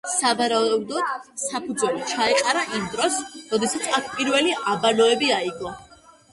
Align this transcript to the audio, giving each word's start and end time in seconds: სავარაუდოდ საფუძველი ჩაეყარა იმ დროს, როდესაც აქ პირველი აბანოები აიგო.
სავარაუდოდ 0.11 1.27
საფუძველი 1.41 2.01
ჩაეყარა 2.13 2.65
იმ 2.79 2.89
დროს, 2.95 3.21
როდესაც 3.53 3.93
აქ 4.01 4.11
პირველი 4.17 4.59
აბანოები 4.75 5.35
აიგო. 5.41 5.79